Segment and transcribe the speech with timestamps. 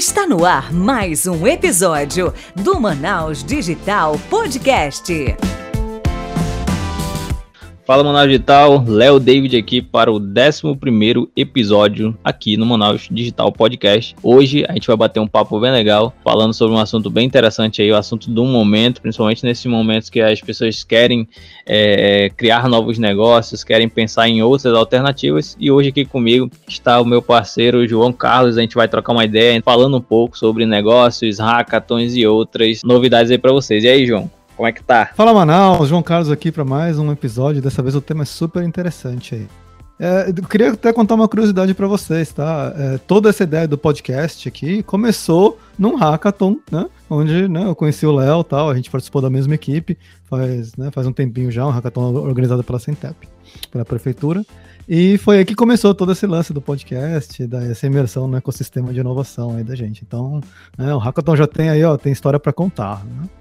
[0.00, 5.12] Está no ar mais um episódio do Manaus Digital Podcast.
[7.90, 14.14] Fala Manaus Digital, Léo David aqui para o 11 episódio aqui no Manaus Digital Podcast.
[14.22, 17.82] Hoje a gente vai bater um papo bem legal, falando sobre um assunto bem interessante
[17.82, 21.26] aí, o assunto do momento, principalmente nesses momentos que as pessoas querem
[21.66, 25.56] é, criar novos negócios, querem pensar em outras alternativas.
[25.58, 29.24] E hoje aqui comigo está o meu parceiro João Carlos, a gente vai trocar uma
[29.24, 33.82] ideia falando um pouco sobre negócios, hackathons e outras novidades aí para vocês.
[33.82, 34.30] E aí, João?
[34.60, 35.06] Como é que tá?
[35.16, 37.62] Fala Manaus, João Carlos aqui para mais um episódio.
[37.62, 39.48] Dessa vez o tema é super interessante aí.
[39.98, 42.70] É, eu queria até contar uma curiosidade para vocês, tá?
[42.76, 46.86] É, toda essa ideia do podcast aqui começou num hackathon, né?
[47.08, 50.90] Onde né, eu conheci o Léo tal, a gente participou da mesma equipe faz, né,
[50.92, 53.16] faz um tempinho já, um hackathon organizado pela Centep,
[53.70, 54.44] pela prefeitura.
[54.86, 59.00] E foi aí que começou todo esse lance do podcast, dessa imersão no ecossistema de
[59.00, 60.04] inovação aí da gente.
[60.06, 60.42] Então,
[60.76, 63.39] né, o hackathon já tem aí, ó, tem história para contar, né?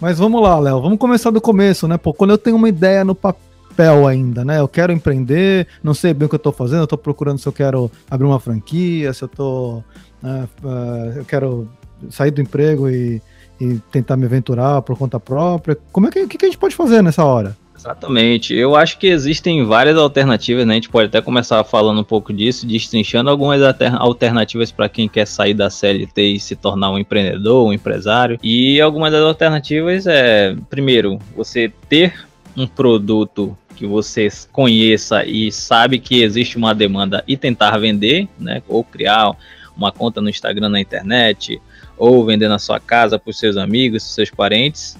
[0.00, 1.98] Mas vamos lá, Léo, vamos começar do começo, né?
[1.98, 4.60] Pô, quando eu tenho uma ideia no papel ainda, né?
[4.60, 7.48] Eu quero empreender, não sei bem o que eu tô fazendo, eu tô procurando se
[7.48, 9.82] eu quero abrir uma franquia, se eu tô.
[10.22, 11.68] Né, uh, eu quero
[12.10, 13.20] sair do emprego e,
[13.60, 15.76] e, tentar me aventurar por conta própria.
[15.90, 17.56] Como é que, que a gente pode fazer nessa hora?
[17.78, 18.54] Exatamente.
[18.54, 20.72] Eu acho que existem várias alternativas, né?
[20.72, 25.26] A gente pode até começar falando um pouco disso, destrinchando algumas alternativas para quem quer
[25.26, 28.38] sair da CLT e se tornar um empreendedor, um empresário.
[28.42, 36.00] E algumas das alternativas é, primeiro, você ter um produto que você conheça e sabe
[36.00, 38.60] que existe uma demanda e tentar vender, né?
[38.66, 39.36] Ou criar
[39.76, 41.62] uma conta no Instagram, na internet,
[41.96, 44.96] ou vender na sua casa para os seus amigos, seus parentes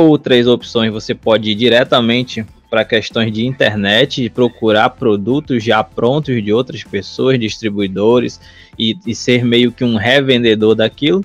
[0.00, 6.40] Outras opções você pode ir diretamente para questões de internet e procurar produtos já prontos
[6.40, 8.40] de outras pessoas, distribuidores,
[8.78, 11.24] e, e, ser meio que um revendedor daquilo.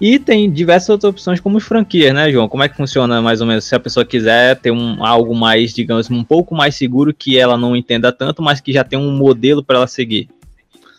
[0.00, 2.48] E tem diversas outras opções como franquias, né, João?
[2.48, 5.74] Como é que funciona mais ou menos se a pessoa quiser ter um, algo mais,
[5.74, 9.14] digamos, um pouco mais seguro que ela não entenda tanto, mas que já tem um
[9.14, 10.30] modelo para ela seguir?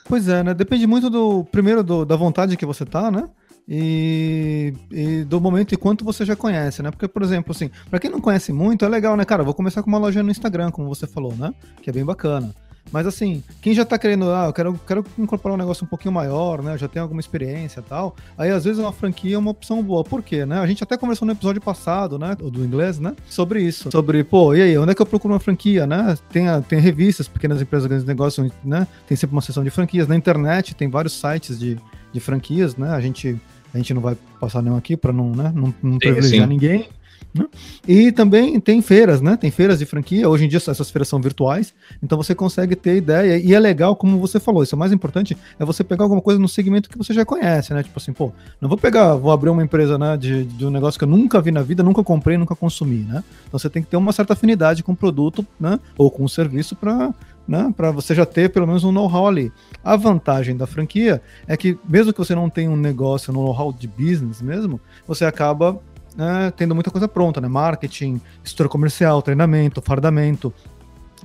[0.06, 0.54] Pois é, né?
[0.54, 3.24] Depende muito do primeiro do, da vontade que você tá, né?
[3.68, 6.92] E, e, do momento e quanto você já conhece, né?
[6.92, 9.42] Porque, por exemplo, assim, para quem não conhece muito, é legal, né, cara?
[9.42, 11.54] Eu vou começar com uma loja no Instagram, como você falou, né?
[11.82, 12.54] Que é bem bacana.
[12.92, 16.14] Mas assim, quem já tá querendo, ah, eu quero, quero incorporar um negócio um pouquinho
[16.14, 16.74] maior, né?
[16.74, 18.16] Eu já tenho alguma experiência e tal.
[18.38, 20.04] Aí às vezes uma franquia é uma opção boa.
[20.04, 20.60] Por quê, né?
[20.60, 22.36] A gente até conversou no episódio passado, né?
[22.36, 23.16] Do inglês, né?
[23.28, 23.90] Sobre isso.
[23.92, 26.16] Sobre, pô, e aí, onde é que eu procuro uma franquia, né?
[26.30, 28.86] Tem, a, tem revistas, pequenas empresas, grandes negócios, né?
[29.08, 30.08] Tem sempre uma seção de franquias.
[30.08, 31.80] Na internet tem vários sites de,
[32.12, 32.92] de franquias, né?
[32.92, 33.40] A gente
[33.74, 36.88] a gente não vai passar nenhum aqui para não, né, não, não privilegiar ninguém.
[37.34, 37.48] Né?
[37.88, 39.36] E também tem feiras, né?
[39.36, 40.30] Tem feiras de franquia.
[40.30, 43.38] Hoje em dia essas feiras são virtuais, então você consegue ter ideia.
[43.38, 46.40] E é legal, como você falou, isso é mais importante, é você pegar alguma coisa
[46.40, 47.82] no segmento que você já conhece, né?
[47.82, 51.00] Tipo assim, pô, não vou pegar, vou abrir uma empresa né, de, de um negócio
[51.00, 53.24] que eu nunca vi na vida, nunca comprei, nunca consumi, né?
[53.48, 55.80] Então você tem que ter uma certa afinidade com o produto, né?
[55.98, 57.14] Ou com o serviço para
[57.48, 59.52] né, para você já ter pelo menos um know-how ali.
[59.84, 63.74] A vantagem da franquia é que, mesmo que você não tenha um negócio, um know-how
[63.74, 65.80] de business mesmo, você acaba
[66.16, 67.48] né, tendo muita coisa pronta, né?
[67.48, 70.54] Marketing, estrutura comercial, treinamento, fardamento.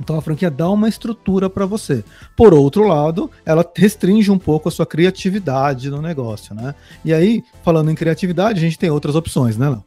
[0.00, 2.04] Então a franquia dá uma estrutura para você.
[2.36, 6.74] Por outro lado, ela restringe um pouco a sua criatividade no negócio, né?
[7.04, 9.84] E aí, falando em criatividade, a gente tem outras opções, né, Léo?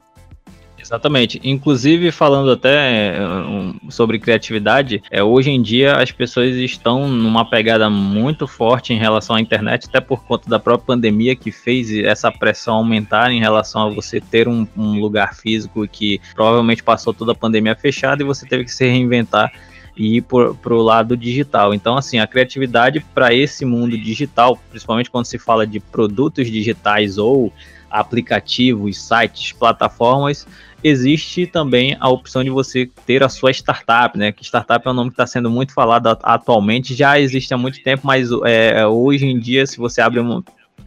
[0.92, 1.40] Exatamente.
[1.42, 7.90] Inclusive, falando até um, sobre criatividade, é, hoje em dia as pessoas estão numa pegada
[7.90, 12.30] muito forte em relação à internet, até por conta da própria pandemia que fez essa
[12.30, 17.32] pressão aumentar em relação a você ter um, um lugar físico que provavelmente passou toda
[17.32, 19.50] a pandemia fechada e você teve que se reinventar
[19.96, 21.74] e ir para o lado digital.
[21.74, 27.18] Então, assim, a criatividade para esse mundo digital, principalmente quando se fala de produtos digitais
[27.18, 27.54] ou
[27.92, 30.48] aplicativos, sites, plataformas,
[30.84, 34.32] existe também a opção de você ter a sua startup, né?
[34.32, 37.82] Que startup é um nome que está sendo muito falado atualmente, já existe há muito
[37.84, 40.20] tempo, mas é, hoje em dia, se você abre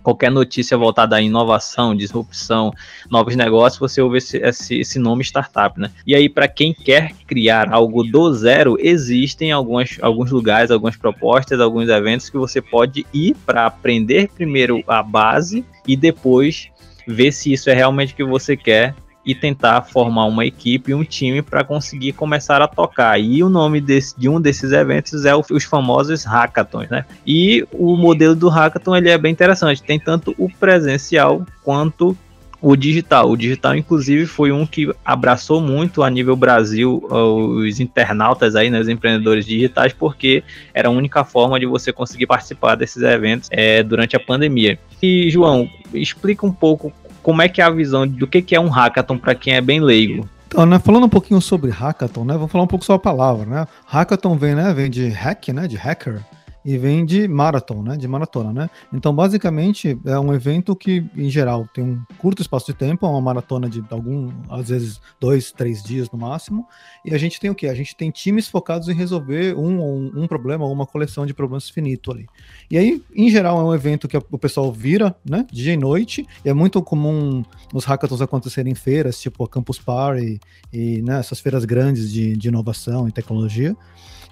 [0.03, 2.73] qualquer notícia voltada à inovação, disrupção,
[3.11, 5.91] novos negócios, você ouve esse, esse, esse nome startup, né?
[6.07, 11.59] E aí, para quem quer criar algo do zero, existem algumas, alguns lugares, algumas propostas,
[11.59, 16.69] alguns eventos que você pode ir para aprender primeiro a base e depois
[17.07, 18.95] ver se isso é realmente o que você quer
[19.25, 23.19] e tentar formar uma equipe, um time para conseguir começar a tocar.
[23.19, 27.05] E o nome desse, de um desses eventos é o, os famosos hackathons, né?
[27.27, 29.83] E o modelo do hackathon ele é bem interessante.
[29.83, 32.17] Tem tanto o presencial quanto
[32.65, 33.31] o digital.
[33.31, 38.81] O digital, inclusive, foi um que abraçou muito a nível Brasil os internautas aí, né,
[38.81, 40.43] os empreendedores digitais, porque
[40.73, 44.79] era a única forma de você conseguir participar desses eventos é, durante a pandemia.
[45.03, 46.91] E, João, explica um pouco
[47.25, 49.61] como é que é a visão do que, que é um hackathon para quem é
[49.61, 50.29] bem leigo.
[50.47, 53.47] Então, né, falando um pouquinho sobre hackathon, né, vamos falar um pouco sobre a palavra,
[53.47, 53.67] né?
[53.87, 56.21] Hackathon vem, né, vem de hack, né, de hacker,
[56.65, 57.97] e vem de marathon, né?
[57.97, 58.71] De maratona, né?
[58.93, 63.09] Então, basicamente, é um evento que, em geral, tem um curto espaço de tempo, é
[63.09, 66.67] uma maratona de algum, às vezes, dois, três dias no máximo.
[67.05, 67.67] E a gente tem o quê?
[67.69, 71.69] A gente tem times focados em resolver um, um, um problema uma coleção de problemas
[71.69, 72.27] finito ali.
[72.71, 75.47] E aí, em geral, é um evento que o pessoal vira, né?
[75.53, 76.27] Dia e noite.
[76.45, 80.41] E é muito comum os hackathons acontecerem em feiras, tipo a Campus Party
[80.73, 83.77] e né, essas feiras grandes de, de inovação e tecnologia.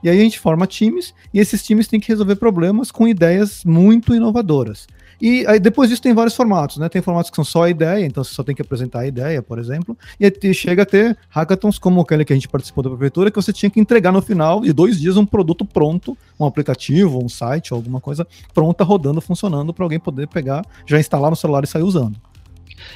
[0.03, 3.65] E aí a gente forma times e esses times têm que resolver problemas com ideias
[3.65, 4.87] muito inovadoras.
[5.23, 6.89] E aí depois disso tem vários formatos, né?
[6.89, 9.57] Tem formatos que são só ideia, então você só tem que apresentar a ideia, por
[9.57, 9.97] exemplo.
[10.19, 13.37] E aí chega a ter hackathons como aquele que a gente participou da prefeitura, que
[13.37, 17.29] você tinha que entregar no final de dois dias um produto pronto, um aplicativo, um
[17.29, 21.69] site, alguma coisa pronta, rodando, funcionando, para alguém poder pegar, já instalar no celular e
[21.69, 22.17] sair usando.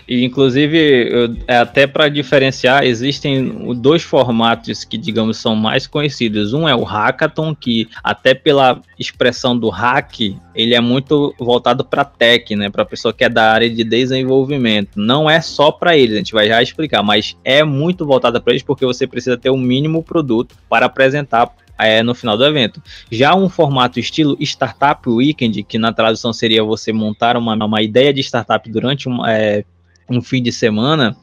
[0.09, 6.53] E inclusive, é até para diferenciar, existem dois formatos que, digamos, são mais conhecidos.
[6.53, 12.05] Um é o hackathon, que até pela expressão do hack, ele é muito voltado para
[12.05, 14.91] tech, né, para pessoa que é da área de desenvolvimento.
[14.97, 18.53] Não é só para eles, a gente vai já explicar, mas é muito voltado para
[18.53, 22.45] eles porque você precisa ter o um mínimo produto para apresentar é, no final do
[22.45, 22.83] evento.
[23.11, 28.13] Já um formato estilo Startup Weekend, que na tradução seria você montar uma, uma ideia
[28.13, 29.65] de startup durante um, é,
[30.09, 31.17] um fim de semana,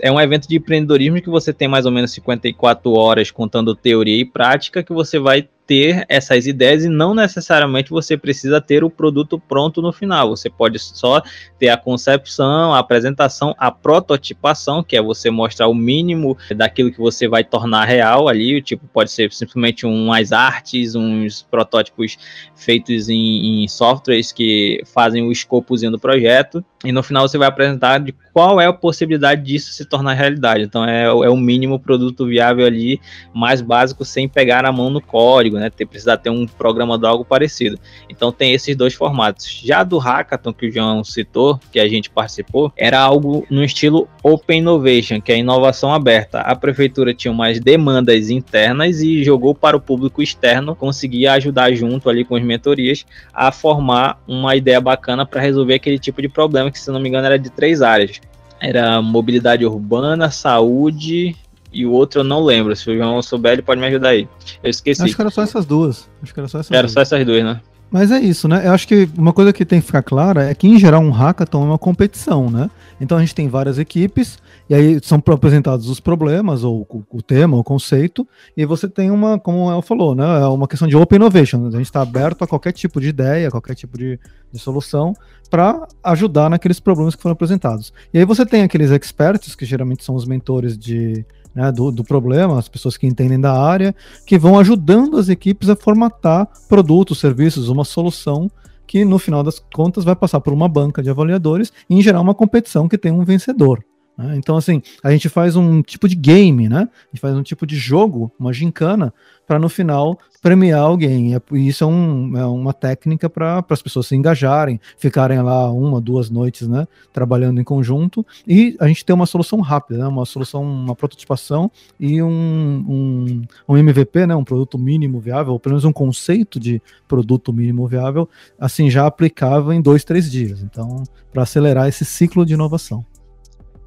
[0.00, 4.16] é um evento de empreendedorismo que você tem mais ou menos 54 horas contando teoria
[4.20, 8.90] e prática que você vai ter essas ideias e não necessariamente você precisa ter o
[8.90, 10.28] produto pronto no final.
[10.30, 11.22] Você pode só
[11.58, 16.98] ter a concepção, a apresentação, a prototipação, que é você mostrar o mínimo daquilo que
[16.98, 18.60] você vai tornar real ali.
[18.60, 22.18] Tipo, pode ser simplesmente umas artes, uns protótipos
[22.54, 26.64] feitos em, em softwares que fazem o escopozinho do projeto.
[26.84, 30.64] E no final você vai apresentar de qual é a possibilidade disso se tornar realidade.
[30.64, 33.00] Então é, é o mínimo produto viável ali,
[33.32, 35.70] mais básico, sem pegar a mão no código né?
[35.70, 37.78] Ter, precisar ter um programa de algo parecido.
[38.08, 39.60] Então tem esses dois formatos.
[39.64, 44.08] Já do Hackathon que o João citou, que a gente participou, era algo no estilo
[44.22, 46.40] Open Innovation, que é inovação aberta.
[46.40, 52.08] A prefeitura tinha umas demandas internas e jogou para o público externo, conseguia ajudar junto
[52.08, 56.70] ali com as mentorias a formar uma ideia bacana para resolver aquele tipo de problema
[56.70, 58.20] que, se não me engano, era de três áreas.
[58.60, 61.36] Era mobilidade urbana, saúde
[61.74, 62.74] e o outro eu não lembro.
[62.76, 64.28] Se o João souber, ele pode me ajudar aí.
[64.62, 65.02] Eu esqueci.
[65.02, 66.08] Acho que era só essas duas.
[66.22, 66.92] Acho que era só essas era duas.
[66.92, 67.60] só essas duas, né?
[67.94, 68.66] Mas é isso, né?
[68.66, 71.12] Eu acho que uma coisa que tem que ficar clara é que, em geral, um
[71.12, 72.68] hackathon é uma competição, né?
[73.00, 74.38] Então a gente tem várias equipes,
[74.68, 79.38] e aí são apresentados os problemas, ou o, tema, o conceito, e você tem uma,
[79.38, 80.24] como ela falou, né?
[80.24, 81.68] É uma questão de open innovation.
[81.68, 84.18] A gente está aberto a qualquer tipo de ideia, qualquer tipo de,
[84.52, 85.14] de solução,
[85.48, 87.92] para ajudar naqueles problemas que foram apresentados.
[88.12, 91.24] E aí você tem aqueles experts, que geralmente são os mentores de
[91.54, 93.94] né, do, do, problema, as pessoas que entendem da área,
[94.26, 98.50] que vão ajudando as equipes a formatar produtos, serviços, uma solução
[98.86, 102.22] que no final das contas vai passar por uma banca de avaliadores e em geral
[102.22, 103.82] uma competição que tem um vencedor.
[104.16, 104.36] Né?
[104.36, 106.88] Então, assim, a gente faz um tipo de game, né?
[106.90, 109.12] A gente faz um tipo de jogo, uma gincana,
[109.46, 111.34] para no final premiar alguém.
[111.52, 116.00] E isso é, um, é uma técnica para as pessoas se engajarem, ficarem lá uma,
[116.02, 116.86] duas noites, né?
[117.14, 118.24] Trabalhando em conjunto.
[118.46, 120.06] E a gente tem uma solução rápida, né?
[120.06, 124.36] Uma solução, uma prototipação e um, um, um MVP, né?
[124.36, 128.28] Um produto mínimo viável, ou pelo menos um conceito de produto mínimo viável,
[128.60, 130.62] assim, já aplicável em dois, três dias.
[130.62, 133.04] Então, para acelerar esse ciclo de inovação.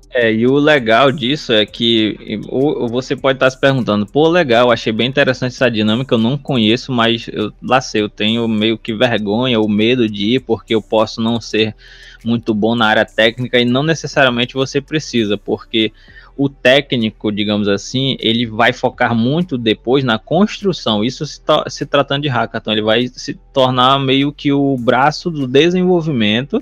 [0.10, 4.72] É, e o legal disso é que ou, você pode estar se perguntando, pô, legal,
[4.72, 8.78] achei bem interessante essa dinâmica, eu não conheço, mas eu lá sei, eu tenho meio
[8.78, 11.76] que vergonha ou medo de ir, porque eu posso não ser
[12.24, 15.92] muito bom na área técnica e não necessariamente você precisa, porque
[16.38, 21.04] o técnico, digamos assim, ele vai focar muito depois na construção.
[21.04, 25.48] Isso se, se, tratando de hackathon, ele vai se tornar meio que o braço do
[25.48, 26.60] desenvolvimento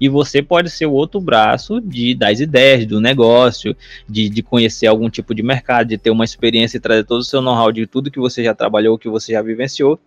[0.00, 3.76] e você pode ser o outro braço de das ideias do negócio,
[4.08, 7.24] de, de conhecer algum tipo de mercado, de ter uma experiência e trazer todo o
[7.24, 9.98] seu know-how de tudo que você já trabalhou, que você já vivenciou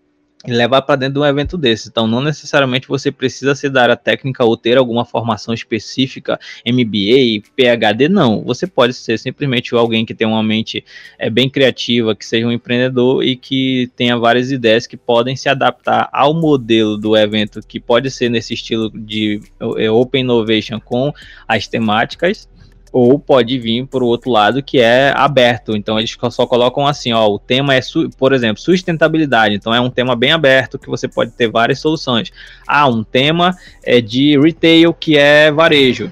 [0.46, 1.90] e levar para dentro de um evento desse.
[1.90, 7.44] Então, não necessariamente você precisa ser da área técnica ou ter alguma formação específica, MBA,
[7.56, 8.44] PhD, não.
[8.44, 10.84] Você pode ser simplesmente alguém que tem uma mente
[11.20, 15.48] é, bem criativa, que seja um empreendedor e que tenha várias ideias que podem se
[15.48, 19.42] adaptar ao modelo do evento, que pode ser nesse estilo de
[19.78, 21.14] é, Open Innovation com
[21.48, 22.50] as temáticas
[22.92, 25.76] ou pode vir por outro lado que é aberto.
[25.76, 27.80] Então eles só colocam assim, ó, o tema é,
[28.18, 29.56] por exemplo, sustentabilidade.
[29.56, 32.32] Então é um tema bem aberto que você pode ter várias soluções.
[32.68, 36.12] Ah, um tema é de retail que é varejo.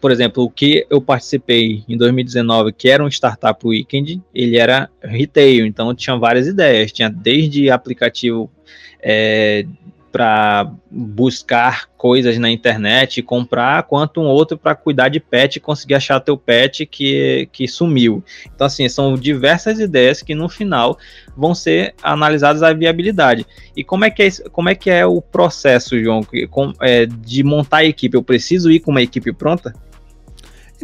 [0.00, 4.90] Por exemplo, o que eu participei em 2019, que era um startup weekend, ele era
[5.02, 8.50] retail, então tinha várias ideias, tinha desde aplicativo
[9.02, 9.64] é,
[10.14, 15.60] para buscar coisas na internet e comprar, quanto um outro para cuidar de pet e
[15.60, 18.22] conseguir achar teu pet que, que sumiu.
[18.54, 20.96] Então, assim, são diversas ideias que no final
[21.36, 23.44] vão ser analisadas a viabilidade.
[23.76, 26.24] E como é que é, como é, que é o processo, João,
[26.80, 28.16] é, de montar a equipe?
[28.16, 29.74] Eu preciso ir com uma equipe pronta?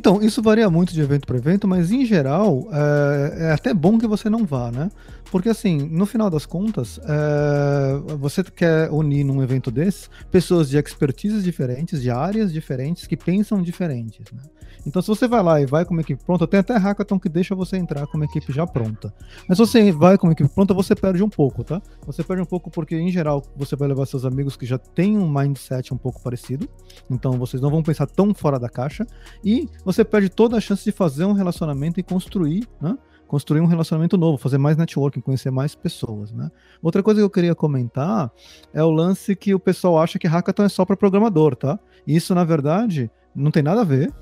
[0.00, 3.98] Então, isso varia muito de evento para evento, mas em geral é, é, até bom
[3.98, 4.90] que você não vá, né?
[5.30, 10.78] Porque assim, no final das contas, é, você quer unir num evento desse pessoas de
[10.78, 14.40] expertises diferentes, de áreas diferentes, que pensam diferentes, né?
[14.86, 17.28] Então, se você vai lá e vai com uma equipe pronta, tem até hackathon que
[17.28, 19.12] deixa você entrar com uma equipe já pronta.
[19.48, 21.80] Mas se você vai com uma equipe pronta, você perde um pouco, tá?
[22.06, 25.18] Você perde um pouco porque, em geral, você vai levar seus amigos que já têm
[25.18, 26.68] um mindset um pouco parecido.
[27.10, 29.06] Então, vocês não vão pensar tão fora da caixa.
[29.44, 32.96] E você perde toda a chance de fazer um relacionamento e construir, né?
[33.30, 36.50] construir um relacionamento novo, fazer mais networking, conhecer mais pessoas, né?
[36.82, 38.28] Outra coisa que eu queria comentar
[38.74, 41.78] é o lance que o pessoal acha que hackathon é só para programador, tá?
[42.04, 44.12] Isso na verdade não tem nada a ver.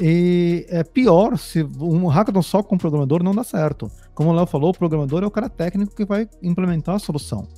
[0.00, 3.90] E é pior se um hackathon só com programador não dá certo.
[4.14, 7.48] Como o Léo falou, o programador é o cara técnico que vai implementar a solução.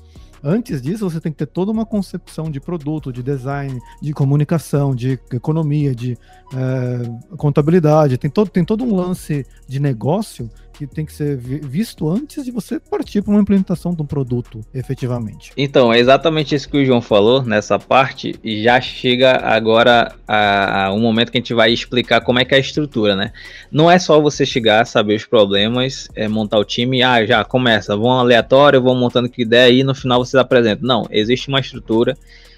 [0.43, 4.95] Antes disso, você tem que ter toda uma concepção de produto, de design, de comunicação,
[4.95, 6.17] de economia, de
[6.55, 8.17] é, contabilidade.
[8.17, 10.51] Tem todo, tem todo um lance de negócio
[10.87, 14.61] que tem que ser visto antes de você partir para uma implementação de um produto,
[14.73, 15.53] efetivamente.
[15.57, 20.87] Então, é exatamente isso que o João falou nessa parte, e já chega agora a,
[20.87, 23.33] a, um momento que a gente vai explicar como é que é a estrutura, né?
[23.71, 27.95] Não é só você chegar, saber os problemas, é, montar o time, ah, já começa,
[27.95, 30.87] vão aleatório, vão montando que ideia e no final vocês apresentam.
[30.87, 32.17] Não, existe uma estrutura,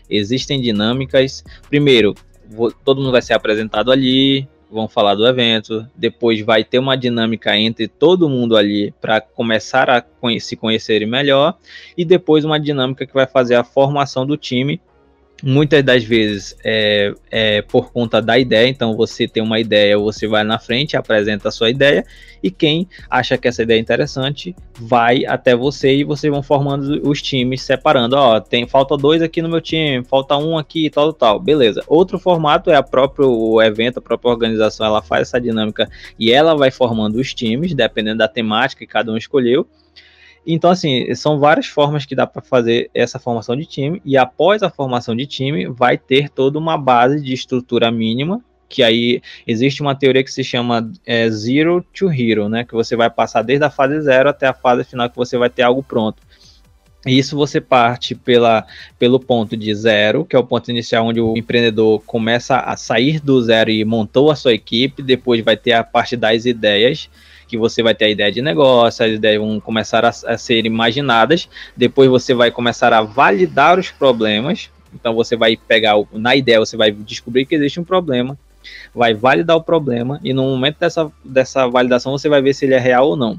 [0.09, 1.43] existem dinâmicas.
[1.69, 2.15] Primeiro,
[2.49, 6.97] vou, todo mundo vai ser apresentado ali, vão falar do evento, depois vai ter uma
[6.97, 10.05] dinâmica entre todo mundo ali para começar a
[10.41, 11.57] se conhecerem melhor,
[11.97, 14.81] e depois uma dinâmica que vai fazer a formação do time
[15.43, 18.69] muitas das vezes é, é, por conta da ideia.
[18.69, 22.05] Então, você tem uma ideia, você vai na frente, apresenta a sua ideia,
[22.43, 27.01] e quem acha que essa ideia é interessante vai até você e vocês vão formando
[27.09, 28.17] os times, separando.
[28.17, 31.39] Ó, tem falta dois aqui no meu time, falta um aqui, tal, tal.
[31.39, 31.83] Beleza.
[31.87, 36.57] Outro formato é a próprio evento, a própria organização, ela faz essa dinâmica e ela
[36.57, 39.67] vai formando os times, dependendo da temática que cada um escolheu.
[40.47, 44.63] Então, assim, são várias formas que dá para fazer essa formação de time, e após
[44.63, 49.83] a formação de time, vai ter toda uma base de estrutura mínima, que aí existe
[49.83, 52.65] uma teoria que se chama é, Zero to Hero, né?
[52.65, 55.51] Que você vai passar desde a fase zero até a fase final que você vai
[55.51, 56.23] ter algo pronto.
[57.07, 58.65] E isso você parte pela,
[58.99, 63.21] pelo ponto de zero, que é o ponto inicial onde o empreendedor começa a sair
[63.21, 67.11] do zero e montou a sua equipe, depois vai ter a parte das ideias,
[67.53, 70.65] que você vai ter a ideia de negócio, as ideias vão começar a, a ser
[70.65, 76.59] imaginadas, depois você vai começar a validar os problemas, então você vai pegar, na ideia,
[76.59, 78.39] você vai descobrir que existe um problema,
[78.95, 82.73] vai validar o problema, e no momento dessa, dessa validação você vai ver se ele
[82.73, 83.39] é real ou não.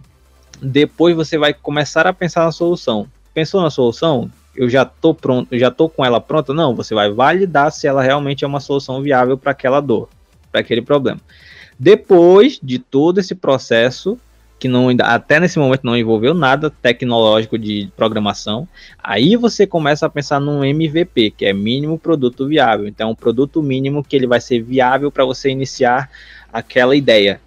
[0.62, 3.08] Depois você vai começar a pensar na solução.
[3.34, 4.30] Pensou na solução?
[4.56, 6.54] Eu já tô pronto, já tô com ela pronta?
[6.54, 10.08] Não, você vai validar se ela realmente é uma solução viável para aquela dor,
[10.52, 11.20] para aquele problema.
[11.80, 14.18] Depois de todo esse processo,
[14.60, 18.68] que não até nesse momento não envolveu nada tecnológico de programação,
[19.04, 22.88] aí você começa a pensar num MVP, que é mínimo produto viável.
[22.88, 26.10] Então, um produto mínimo que ele vai ser viável para você iniciar
[26.52, 27.42] aquela ideia.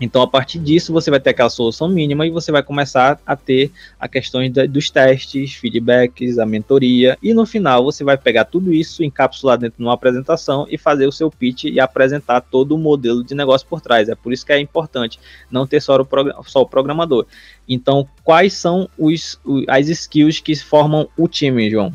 [0.00, 3.34] Então, a partir disso, você vai ter aquela solução mínima e você vai começar a
[3.34, 8.72] ter a questão dos testes, feedbacks, a mentoria, e no final você vai pegar tudo
[8.72, 12.78] isso, encapsular dentro de uma apresentação e fazer o seu pitch e apresentar todo o
[12.78, 14.08] modelo de negócio por trás.
[14.08, 15.18] É por isso que é importante
[15.50, 17.26] não ter só o, só o programador.
[17.68, 21.94] Então, quais são os, as skills que formam o time, João?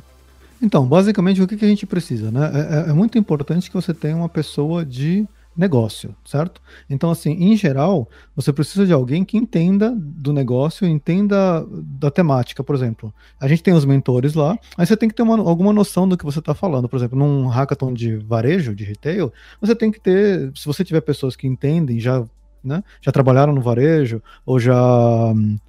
[0.61, 2.31] Então, basicamente, o que, que a gente precisa?
[2.31, 2.51] Né?
[2.53, 6.61] É, é, é muito importante que você tenha uma pessoa de negócio, certo?
[6.89, 12.63] Então, assim, em geral, você precisa de alguém que entenda do negócio, entenda da temática,
[12.63, 13.13] por exemplo.
[13.39, 16.17] A gente tem os mentores lá, mas você tem que ter uma, alguma noção do
[16.17, 16.89] que você está falando.
[16.89, 19.31] Por exemplo, num hackathon de varejo, de retail,
[19.61, 22.23] você tem que ter, se você tiver pessoas que entendem, já,
[22.63, 24.75] né, já trabalharam no varejo, ou já,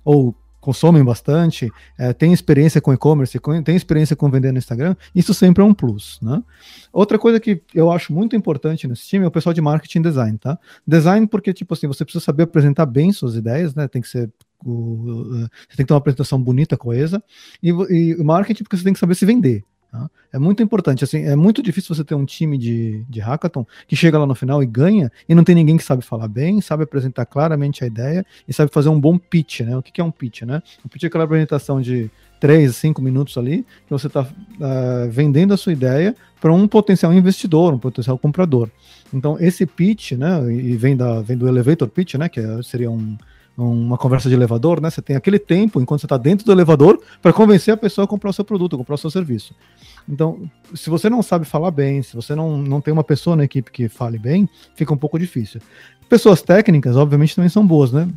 [0.05, 0.35] ou
[0.65, 5.63] consomem bastante, é, têm experiência com e-commerce, têm experiência com vender no Instagram, isso sempre
[5.63, 6.43] é um plus, né?
[6.91, 10.39] Outra coisa que eu acho muito importante nesse time é o pessoal de marketing design,
[10.39, 10.59] tá?
[10.87, 13.87] Design porque, tipo assim, você precisa saber apresentar bem suas ideias, né?
[13.87, 14.33] Tem que ser
[14.65, 17.23] o, você tem que ter uma apresentação bonita, coesa,
[17.63, 19.63] e, e marketing porque você tem que saber se vender?
[20.33, 23.95] É muito importante, assim, é muito difícil você ter um time de, de hackathon que
[23.95, 26.83] chega lá no final e ganha e não tem ninguém que sabe falar bem, sabe
[26.83, 29.77] apresentar claramente a ideia e sabe fazer um bom pitch, né?
[29.77, 30.63] O que, que é um pitch, né?
[30.85, 32.11] Um pitch é aquela apresentação de
[32.41, 34.27] 3, 5 minutos ali, que você está uh,
[34.61, 38.69] ah, vendendo a sua ideia para um potencial investidor, um potencial comprador.
[39.15, 42.91] Então, esse pitch, né, e vem, da, vem do elevator pitch, né, que é, seria
[42.91, 43.17] um,
[43.57, 44.91] uma conversa de elevador, né?
[44.91, 48.09] Você tem aquele tempo enquanto você está dentro do elevador para convencer a pessoa a
[48.09, 49.55] comprar o seu produto, comprar o seu serviço.
[50.09, 53.45] Então, se você não sabe falar bem, se você não, não tem uma pessoa na
[53.45, 55.61] equipe que fale bem, fica um pouco difícil.
[56.09, 58.09] Pessoas técnicas, obviamente, também são boas, né?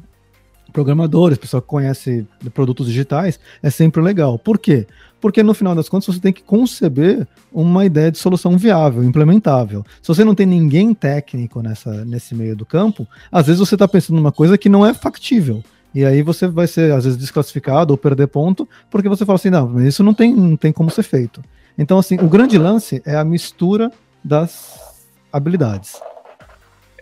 [0.73, 4.37] Programadores, pessoal que conhece produtos digitais, é sempre legal.
[4.37, 4.85] Por quê?
[5.19, 9.83] Porque no final das contas você tem que conceber uma ideia de solução viável, implementável.
[10.01, 13.87] Se você não tem ninguém técnico nessa, nesse meio do campo, às vezes você está
[13.87, 15.63] pensando numa coisa que não é factível.
[15.93, 19.49] E aí você vai ser, às vezes, desclassificado ou perder ponto, porque você fala assim,
[19.49, 21.41] não, isso não tem, não tem como ser feito.
[21.77, 23.91] Então, assim, o grande lance é a mistura
[24.23, 24.79] das
[25.31, 25.99] habilidades.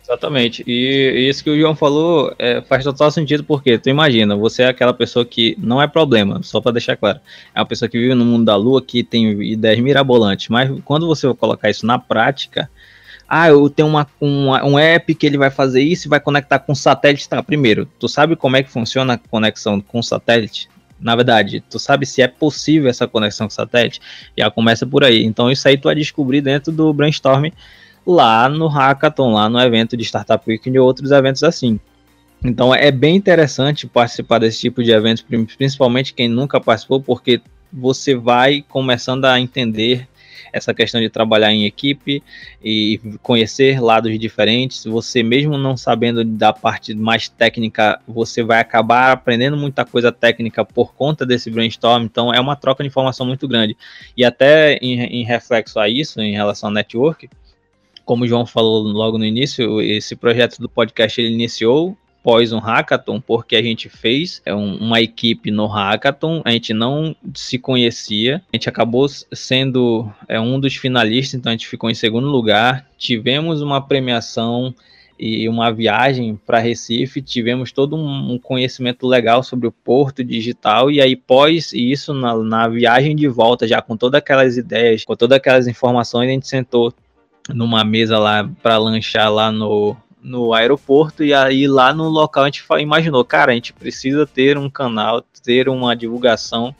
[0.05, 0.63] Exatamente.
[0.67, 4.67] E isso que o João falou é, faz total sentido, porque tu imagina, você é
[4.67, 7.19] aquela pessoa que não é problema, só para deixar claro.
[7.55, 11.07] É uma pessoa que vive no mundo da lua, que tem ideias mirabolantes, mas quando
[11.07, 12.69] você colocar isso na prática,
[13.27, 16.59] ah, eu tenho uma, uma, um app que ele vai fazer isso e vai conectar
[16.59, 17.27] com satélite.
[17.27, 20.69] Tá, primeiro, tu sabe como é que funciona a conexão com satélite?
[20.99, 23.99] Na verdade, tu sabe se é possível essa conexão com satélite?
[24.37, 25.25] Já começa por aí.
[25.25, 27.47] Então, isso aí tu vai descobrir dentro do brainstorm
[28.05, 31.79] lá no Hackathon, lá no evento de Startup Week e outros eventos assim.
[32.43, 35.25] Então, é bem interessante participar desse tipo de eventos,
[35.57, 37.41] principalmente quem nunca participou, porque
[37.73, 40.07] você vai começando a entender
[40.55, 42.23] essa questão de trabalhar em equipe
[42.63, 44.85] e conhecer lados diferentes.
[44.85, 50.63] Você mesmo não sabendo da parte mais técnica, você vai acabar aprendendo muita coisa técnica
[50.63, 52.05] por conta desse brainstorm.
[52.05, 53.75] Então é uma troca de informação muito grande.
[54.15, 57.29] E até em, em reflexo a isso, em relação ao network,
[58.05, 62.57] como o João falou logo no início, esse projeto do podcast ele iniciou após um
[62.57, 68.41] hackathon, porque a gente fez é, uma equipe no hackathon, a gente não se conhecia,
[68.51, 72.87] a gente acabou sendo é, um dos finalistas, então a gente ficou em segundo lugar.
[72.97, 74.73] Tivemos uma premiação
[75.19, 80.99] e uma viagem para Recife, tivemos todo um conhecimento legal sobre o porto digital, e
[80.99, 85.37] aí, pós isso, na, na viagem de volta, já com todas aquelas ideias, com todas
[85.37, 86.91] aquelas informações, a gente sentou
[87.49, 92.47] numa mesa lá para lanchar lá no, no aeroporto e aí lá no local a
[92.47, 96.75] gente imaginou, cara, a gente precisa ter um canal, ter uma divulgação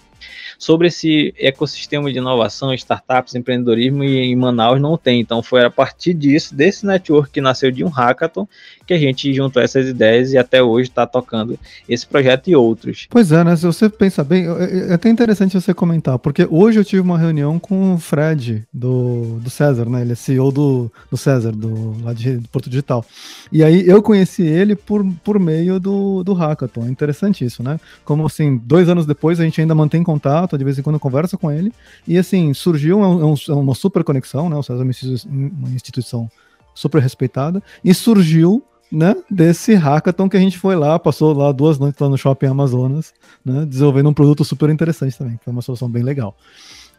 [0.57, 5.19] sobre esse ecossistema de inovação, startups, empreendedorismo e em Manaus não tem.
[5.19, 8.47] Então foi a partir disso, desse network que nasceu de um hackathon,
[8.85, 11.57] que a gente juntou essas ideias e até hoje está tocando
[11.87, 13.07] esse projeto e outros.
[13.09, 13.55] Pois é, né?
[13.55, 17.17] Se você pensa bem, é, é até interessante você comentar, porque hoje eu tive uma
[17.17, 20.01] reunião com o Fred do, do César, né?
[20.01, 23.05] Ele é CEO do, do César, do, lá de Porto Digital.
[23.51, 26.85] E aí eu conheci ele por, por meio do, do hackathon.
[26.85, 27.79] É interessante isso, né?
[28.03, 30.14] Como assim, dois anos depois a gente ainda mantém contato,
[30.57, 31.71] de vez em quando conversa com ele.
[32.07, 34.55] E assim, surgiu um, um, uma super conexão, né?
[34.55, 34.83] O César é
[35.29, 36.29] uma instituição
[36.73, 37.61] super respeitada.
[37.83, 42.07] E surgiu né, desse hackathon que a gente foi lá, passou lá duas noites lá
[42.07, 46.03] no Shopping Amazonas, né, desenvolvendo um produto super interessante também, que foi uma solução bem
[46.03, 46.35] legal.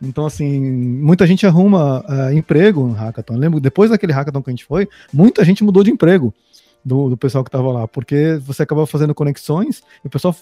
[0.02, 3.34] Então, assim, muita gente arruma uh, emprego no hackathon.
[3.34, 6.34] Eu lembro, depois daquele hackathon que a gente foi, muita gente mudou de emprego
[6.86, 10.36] do, do pessoal que estava lá, porque você acaba fazendo conexões e o pessoal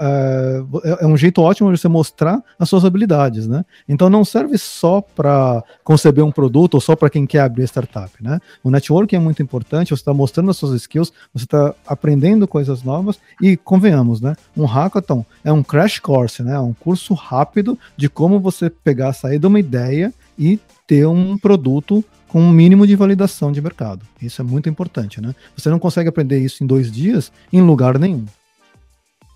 [0.00, 0.64] é,
[1.00, 3.64] é, um jeito ótimo de você mostrar as suas habilidades, né?
[3.88, 8.10] Então não serve só para conceber um produto ou só para quem quer abrir startup,
[8.20, 8.40] né?
[8.64, 12.82] O networking é muito importante, você está mostrando as suas skills, você está aprendendo coisas
[12.82, 14.34] novas e convenhamos, né?
[14.56, 16.56] Um hackathon é um crash course, né?
[16.56, 21.38] É um curso rápido de como você pegar, sair de uma ideia e ter um
[21.38, 22.04] produto
[22.34, 24.04] com um mínimo de validação de mercado.
[24.20, 25.36] Isso é muito importante, né?
[25.56, 28.26] Você não consegue aprender isso em dois dias em lugar nenhum.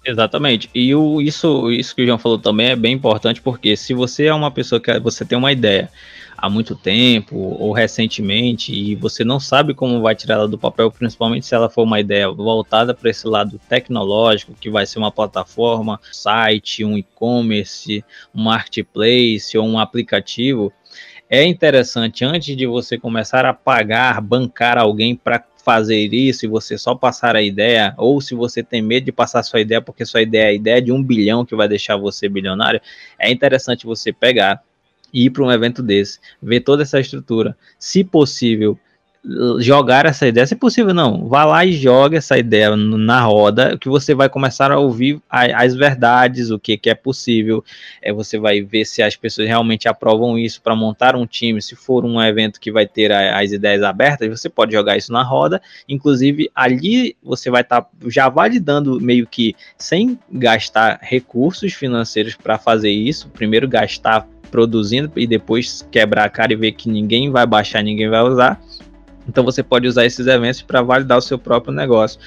[0.05, 0.69] Exatamente.
[0.75, 4.25] E o, isso, isso que o João falou também é bem importante, porque se você
[4.25, 5.89] é uma pessoa que você tem uma ideia
[6.37, 10.91] há muito tempo ou recentemente e você não sabe como vai tirar ela do papel,
[10.91, 15.13] principalmente se ela for uma ideia voltada para esse lado tecnológico, que vai ser uma
[15.13, 20.73] plataforma, site, um e-commerce, um marketplace ou um aplicativo,
[21.31, 26.79] é interessante antes de você começar a pagar, bancar alguém para fazer isso e você
[26.79, 30.23] só passar a ideia, ou se você tem medo de passar sua ideia porque sua
[30.23, 32.81] ideia é a ideia de um bilhão que vai deixar você bilionário,
[33.19, 34.63] é interessante você pegar
[35.13, 38.79] e ir para um evento desse, ver toda essa estrutura, se possível,
[39.59, 43.89] jogar essa ideia, se possível não, vá lá e joga essa ideia na roda, que
[43.89, 47.63] você vai começar a ouvir as verdades, o que, que é possível,
[48.01, 51.77] é, você vai ver se as pessoas realmente aprovam isso para montar um time, se
[51.77, 55.61] for um evento que vai ter as ideias abertas, você pode jogar isso na roda,
[55.89, 62.59] inclusive ali você vai estar tá já validando meio que sem gastar recursos financeiros para
[62.59, 67.47] fazer isso, primeiro gastar produzindo e depois quebrar a cara e ver que ninguém vai
[67.47, 68.61] baixar, ninguém vai usar,
[69.29, 72.19] então você pode usar esses eventos para validar o seu próprio negócio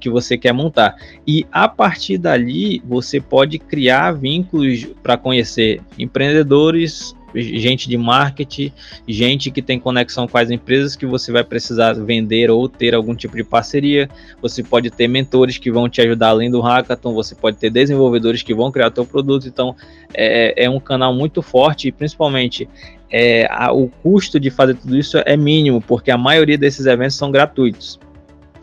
[0.00, 0.96] que você quer montar.
[1.26, 8.72] E a partir dali você pode criar vínculos para conhecer empreendedores, gente de marketing,
[9.06, 13.14] gente que tem conexão com as empresas que você vai precisar vender ou ter algum
[13.14, 14.08] tipo de parceria.
[14.40, 18.42] Você pode ter mentores que vão te ajudar além do hackathon, você pode ter desenvolvedores
[18.42, 19.46] que vão criar teu produto.
[19.46, 19.76] Então
[20.14, 22.68] é, é um canal muito forte e principalmente
[23.10, 27.16] é, a, o custo de fazer tudo isso é mínimo, porque a maioria desses eventos
[27.16, 27.98] são gratuitos.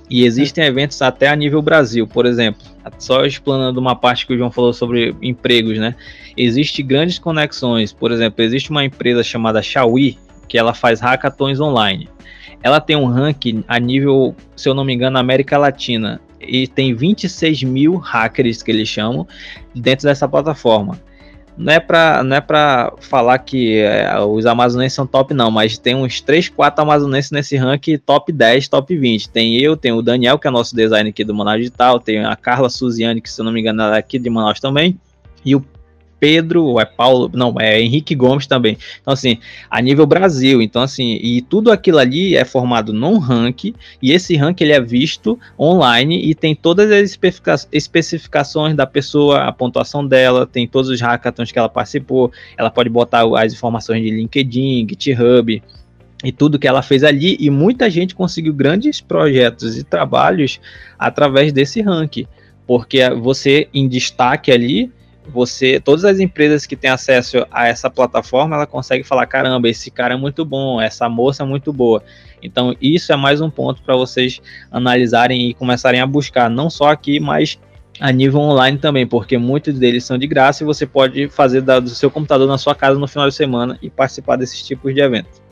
[0.09, 2.61] E existem eventos até a nível Brasil, por exemplo,
[2.99, 5.95] só explanando uma parte que o João falou sobre empregos, né?
[6.37, 12.07] Existem grandes conexões, por exemplo, existe uma empresa chamada Xiaomi, que ela faz hackathons online.
[12.61, 16.93] Ela tem um ranking a nível, se eu não me engano, América Latina, e tem
[16.93, 19.27] 26 mil hackers, que eles chamam,
[19.73, 20.99] dentro dessa plataforma
[21.57, 25.77] não é para não é para falar que é, os amazonenses são top não, mas
[25.77, 29.29] tem uns 3, 4 amazonenses nesse ranking top 10, top 20.
[29.29, 32.35] Tem eu, tem o Daniel, que é nosso designer aqui do Manaus Digital, tem a
[32.35, 34.99] Carla Suziane, que se eu não me engano é aqui de Manaus também,
[35.45, 35.63] e o
[36.25, 38.79] Pedro, ou é Paulo, não, é Henrique Gomes também.
[38.99, 39.37] Então, assim,
[39.69, 40.59] a nível Brasil.
[40.59, 44.81] Então, assim, e tudo aquilo ali é formado num ranking, e esse ranking ele é
[44.81, 47.15] visto online e tem todas as
[47.71, 52.89] especificações da pessoa, a pontuação dela, tem todos os hackathons que ela participou, ela pode
[52.89, 55.61] botar as informações de LinkedIn, GitHub,
[56.23, 60.59] e tudo que ela fez ali, e muita gente conseguiu grandes projetos e trabalhos
[60.97, 62.25] através desse ranking,
[62.65, 64.91] porque você em destaque ali
[65.27, 69.89] você, todas as empresas que têm acesso a essa plataforma, ela consegue falar, caramba, esse
[69.89, 72.03] cara é muito bom, essa moça é muito boa.
[72.41, 76.89] Então, isso é mais um ponto para vocês analisarem e começarem a buscar, não só
[76.89, 77.59] aqui, mas
[77.99, 81.89] a nível online também, porque muitos deles são de graça e você pode fazer do
[81.89, 85.44] seu computador na sua casa no final de semana e participar desses tipos de eventos.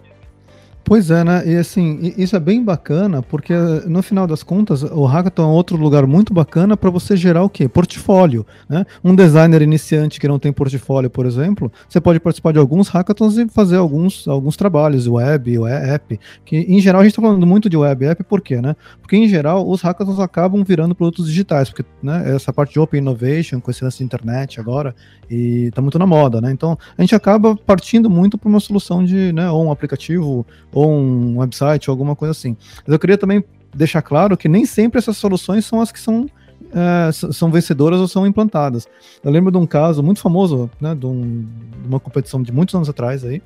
[0.86, 1.44] Pois é, né?
[1.46, 3.54] E assim, isso é bem bacana, porque
[3.88, 7.50] no final das contas, o Hackathon é outro lugar muito bacana para você gerar o
[7.50, 7.70] quê?
[7.70, 8.86] Portfólio, né?
[9.02, 13.38] Um designer iniciante que não tem portfólio, por exemplo, você pode participar de alguns hackathons
[13.38, 17.70] e fazer alguns, alguns trabalhos, web, app, que em geral a gente está falando muito
[17.70, 18.76] de web app, por quê, né?
[19.02, 23.00] Porque em geral os hackathons acabam virando produtos digitais, porque né, essa parte de Open
[23.00, 24.94] Innovation, com esse lance de internet agora,
[25.30, 26.52] e tá muito na moda, né?
[26.52, 30.92] Então a gente acaba partindo muito para uma solução de, né, ou um aplicativo, ou
[30.92, 32.58] um website, ou alguma coisa assim.
[32.86, 36.28] Mas eu queria também deixar claro que nem sempre essas soluções são as que são
[36.74, 38.88] é, são vencedoras ou são implantadas.
[39.24, 41.46] Eu lembro de um caso muito famoso, né, de, um,
[41.82, 43.42] de, uma competição de muitos anos atrás aí,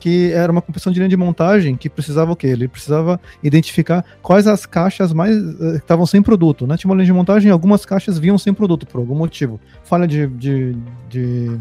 [0.00, 2.48] que era uma competição de linha de montagem que precisava o quê?
[2.48, 6.76] Ele precisava identificar quais as caixas mais uh, estavam sem produto, né?
[6.76, 10.06] Tinha uma linha de montagem e algumas caixas vinham sem produto por algum motivo, falha
[10.06, 10.76] de, de,
[11.08, 11.56] de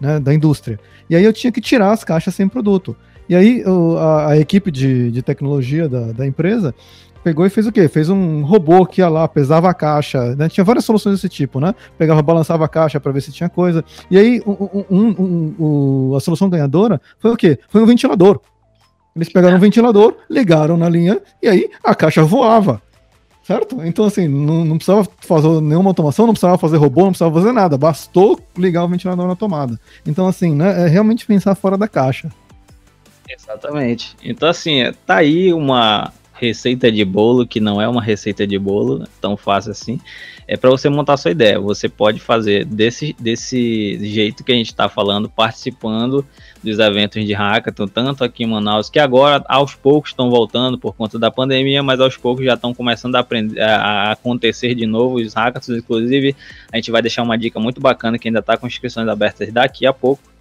[0.00, 0.80] né, da indústria.
[1.08, 2.96] E aí eu tinha que tirar as caixas sem produto.
[3.28, 6.74] E aí o, a, a, equipe de, de tecnologia da, da empresa
[7.24, 7.88] pegou e fez o quê?
[7.88, 10.48] Fez um robô que ia lá, pesava a caixa, né?
[10.48, 11.74] Tinha várias soluções desse tipo, né?
[11.98, 13.84] Pegava, balançava a caixa para ver se tinha coisa.
[14.08, 14.40] E aí,
[14.88, 17.58] um, um, a solução ganhadora foi o quê?
[17.68, 18.40] Foi um ventilador.
[19.16, 22.80] Eles pegaram um ventilador, ligaram na linha e aí a caixa voava.
[23.42, 23.80] Certo?
[23.84, 27.52] Então, assim, não, não precisava fazer nenhuma automação, não precisava fazer robô, não precisava fazer
[27.52, 27.78] nada.
[27.78, 29.78] Bastou ligar o ventilador na tomada.
[30.04, 32.28] Então, assim, né, é realmente pensar fora da caixa.
[33.28, 34.16] Exatamente.
[34.22, 39.06] Então, assim, tá aí uma, receita de bolo, que não é uma receita de bolo
[39.20, 39.98] tão fácil assim,
[40.46, 41.58] é para você montar sua ideia.
[41.58, 46.24] Você pode fazer desse, desse jeito que a gente está falando, participando
[46.62, 50.94] dos eventos de hackathon, tanto aqui em Manaus, que agora aos poucos estão voltando por
[50.94, 55.16] conta da pandemia, mas aos poucos já estão começando a, aprender, a, acontecer de novo
[55.16, 55.78] os hackathons.
[55.78, 56.36] Inclusive,
[56.72, 59.86] a gente vai deixar uma dica muito bacana que ainda está com inscrições abertas daqui
[59.86, 60.35] a pouco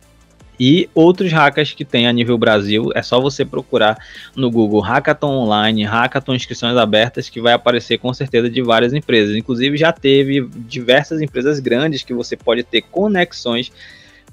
[0.60, 2.92] e outros hackers que tem a nível Brasil.
[2.96, 3.98] É só você procurar
[4.36, 9.36] no Google Hackathon Online, Hackathon Inscrições Abertas, que vai aparecer com certeza de várias empresas.
[9.36, 13.72] Inclusive já teve diversas empresas grandes que você pode ter conexões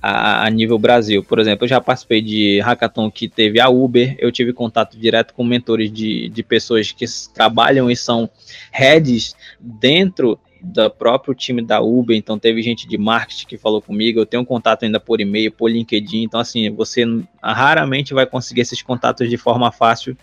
[0.03, 1.23] a, a, nível Brasil.
[1.23, 5.33] Por exemplo, eu já participei de hackathon que teve a Uber, eu tive contato direto
[5.33, 8.29] com mentores de, de pessoas que trabalham e são
[8.73, 14.21] heads dentro do próprio time da Uber, então teve gente de marketing que falou comigo,
[14.21, 17.05] eu tenho contato ainda por e-mail, por LinkedIn, então assim, você
[17.43, 20.17] raramente vai conseguir esses contatos de forma fácil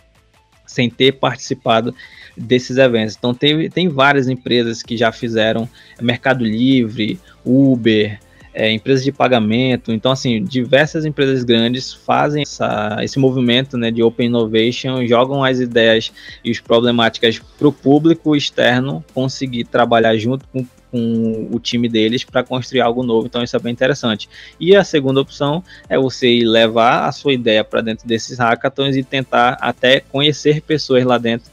[0.65, 1.93] sem ter participado
[2.38, 3.15] desses eventos.
[3.17, 5.67] Então teve, tem várias empresas que já fizeram
[5.99, 8.19] Mercado Livre, Uber,
[8.60, 9.93] é, empresas de pagamento.
[9.93, 15.62] Então, assim, diversas empresas grandes fazem essa, esse movimento né, de Open Innovation, jogam as
[15.62, 16.12] ideias
[16.43, 22.26] e as problemáticas para o público externo conseguir trabalhar junto com, com o time deles
[22.26, 23.28] para construir algo novo.
[23.28, 24.28] Então, isso é bem interessante.
[24.60, 29.04] E a segunda opção é você levar a sua ideia para dentro desses hackathons e
[29.06, 31.50] tentar até conhecer pessoas lá dentro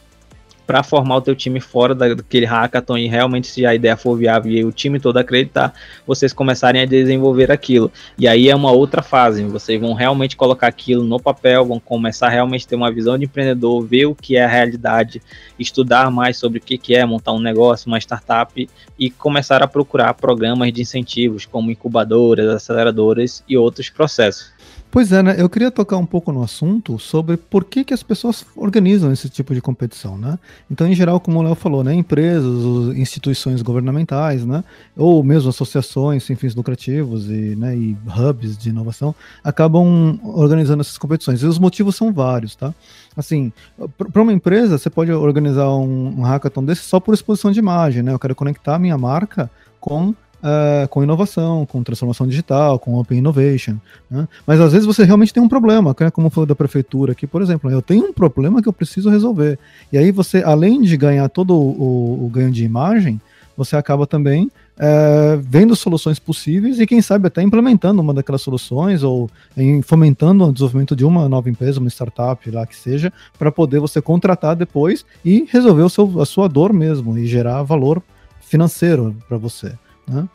[0.67, 4.51] para formar o teu time fora daquele hackathon e realmente se a ideia for viável
[4.51, 5.73] e o time todo acreditar,
[6.07, 7.91] vocês começarem a desenvolver aquilo.
[8.19, 12.27] E aí é uma outra fase, vocês vão realmente colocar aquilo no papel, vão começar
[12.27, 15.23] a realmente ter uma visão de empreendedor, ver o que é a realidade,
[15.59, 20.15] estudar mais sobre o que é montar um negócio, uma startup e começar a procurar
[20.15, 24.56] programas de incentivos como incubadoras, aceleradoras e outros processos.
[24.97, 25.35] Pois é, né?
[25.37, 29.29] Eu queria tocar um pouco no assunto sobre por que, que as pessoas organizam esse
[29.29, 30.39] tipo de competição, né?
[30.71, 31.93] Então, em geral, como o Léo falou, né?
[31.93, 34.65] Empresas, instituições governamentais, né?
[34.97, 40.97] Ou mesmo associações sem fins lucrativos e, né, e hubs de inovação acabam organizando essas
[40.97, 41.43] competições.
[41.43, 42.75] E os motivos são vários, tá?
[43.15, 43.53] Assim,
[43.99, 48.03] para uma empresa, você pode organizar um, um hackathon desse só por exposição de imagem,
[48.03, 48.15] né?
[48.15, 50.15] Eu quero conectar a minha marca com
[50.47, 53.77] uh, com inovação, com transformação digital, com open innovation.
[54.09, 54.29] Né?
[54.47, 56.11] Mas às vezes você realmente tem um problema, né?
[56.11, 57.71] como foi da prefeitura aqui, por exemplo.
[57.71, 59.59] Eu tenho um problema que eu preciso resolver.
[59.93, 63.21] E aí você, além de ganhar todo o, o, o ganho de imagem,
[63.57, 69.03] você acaba também é, vendo soluções possíveis e quem sabe até implementando uma daquelas soluções
[69.03, 73.51] ou em, fomentando o desenvolvimento de uma nova empresa, uma startup lá que seja, para
[73.51, 78.03] poder você contratar depois e resolver o seu, a sua dor mesmo e gerar valor
[78.41, 79.73] financeiro para você.
[80.07, 80.29] Né?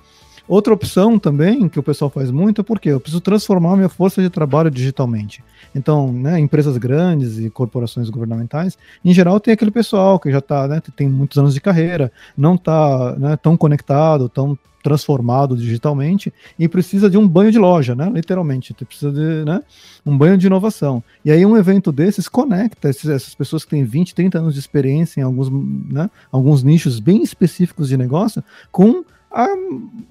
[0.47, 4.21] Outra opção também que o pessoal faz muito é porque eu preciso transformar minha força
[4.21, 5.43] de trabalho digitalmente.
[5.73, 10.67] Então, né, empresas grandes e corporações governamentais, em geral, tem aquele pessoal que já está,
[10.67, 16.67] né, tem muitos anos de carreira, não está né, tão conectado, tão transformado digitalmente e
[16.67, 18.09] precisa de um banho de loja, né?
[18.13, 19.61] Literalmente, precisa de né,
[20.05, 21.03] um banho de inovação.
[21.23, 24.59] E aí um evento desses conecta esses, essas pessoas que têm 20, 30 anos de
[24.59, 29.47] experiência em alguns, né, alguns nichos bem específicos de negócio com a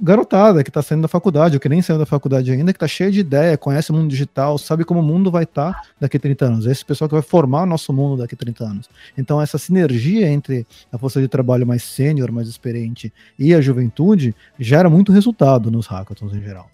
[0.00, 2.88] garotada que está saindo da faculdade, ou que nem saiu da faculdade ainda, que está
[2.88, 6.16] cheia de ideia, conhece o mundo digital, sabe como o mundo vai estar tá daqui
[6.16, 6.66] a 30 anos.
[6.66, 8.90] Esse pessoal que vai formar o nosso mundo daqui a 30 anos.
[9.16, 14.34] Então, essa sinergia entre a força de trabalho mais sênior, mais experiente e a juventude
[14.58, 16.70] gera muito resultado nos hackathons em geral.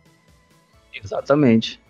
[1.03, 1.81] Exatamente.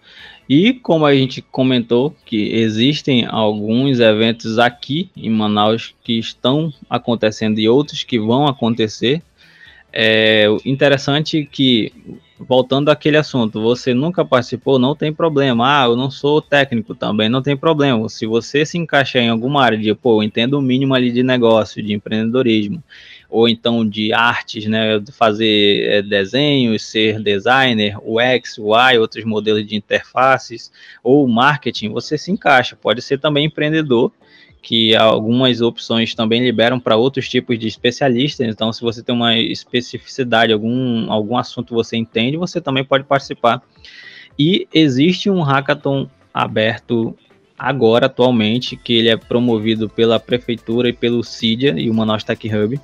[0.49, 7.59] E como a gente comentou que existem alguns eventos aqui em Manaus que estão acontecendo
[7.59, 9.23] e outros que vão acontecer,
[9.99, 11.91] é interessante que,
[12.39, 15.85] voltando àquele assunto, você nunca participou, não tem problema.
[15.85, 18.07] Ah, eu não sou técnico também, não tem problema.
[18.11, 21.23] Se você se encaixar em alguma área de, pô, eu entendo o mínimo ali de
[21.23, 22.85] negócio, de empreendedorismo,
[23.31, 29.77] ou então de artes, né, fazer é, desenhos, ser designer, UX, UI, outros modelos de
[29.77, 30.71] interfaces,
[31.03, 32.77] ou marketing, você se encaixa.
[32.77, 34.13] Pode ser também empreendedor
[34.63, 38.47] que algumas opções também liberam para outros tipos de especialistas.
[38.49, 43.63] Então, se você tem uma especificidade, algum, algum assunto você entende, você também pode participar.
[44.39, 47.17] E existe um hackathon aberto
[47.59, 52.47] agora, atualmente, que ele é promovido pela prefeitura e pelo CIDIA e o Manaus Tech
[52.55, 52.79] Hub,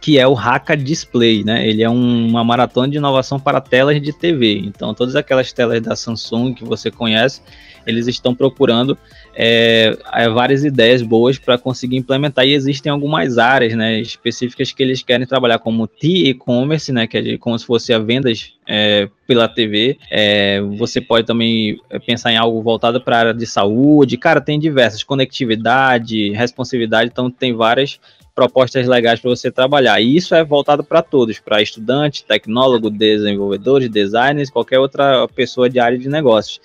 [0.00, 1.66] que é o Hacka Display, né?
[1.66, 4.58] Ele é um, uma maratona de inovação para telas de TV.
[4.58, 7.40] Então, todas aquelas telas da Samsung que você conhece,
[7.86, 8.96] eles estão procurando
[9.34, 9.96] é,
[10.34, 15.26] várias ideias boas para conseguir implementar e existem algumas áreas né, específicas que eles querem
[15.26, 19.98] trabalhar como e-commerce, né, que é como se fosse a vendas é, pela TV.
[20.10, 24.18] É, você pode também é, pensar em algo voltado para a área de saúde.
[24.18, 27.98] Cara, tem diversas conectividade, responsividade, então tem várias
[28.34, 30.00] propostas legais para você trabalhar.
[30.00, 35.78] E isso é voltado para todos, para estudantes, tecnólogos, desenvolvedores, designers, qualquer outra pessoa de
[35.78, 36.60] área de negócios.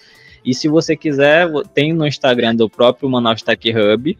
[0.47, 4.17] E se você quiser, tem no Instagram do próprio Manaus Tech Hub,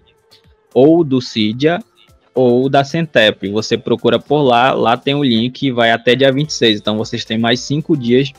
[0.74, 1.80] ou do Cydia,
[2.36, 3.50] ou da Centep.
[3.50, 6.82] Você procura por lá, lá tem o link e vai até dia 26.
[6.82, 8.34] Então vocês têm mais cinco dias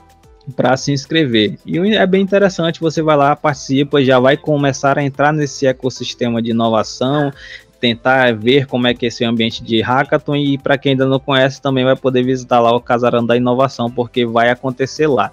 [0.55, 1.59] para se inscrever.
[1.65, 6.43] E é bem interessante, você vai lá, participa, já vai começar a entrar nesse ecossistema
[6.43, 7.33] de inovação,
[7.81, 11.19] tentar ver como é que é esse ambiente de hackathon e para quem ainda não
[11.19, 15.33] conhece também vai poder visitar lá o Casarão da Inovação porque vai acontecer lá.